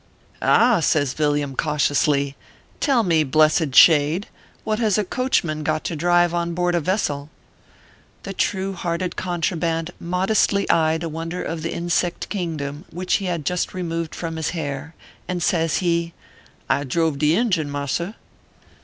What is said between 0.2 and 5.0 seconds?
"Ah!" says Villiam, cautiously," tell me, blessed shade, what has